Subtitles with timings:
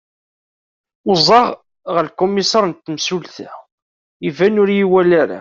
[1.09, 1.45] uẓaɣ
[1.93, 3.49] ɣer ukumisar n temsulta
[4.27, 5.39] iban ur iyi-iwali ara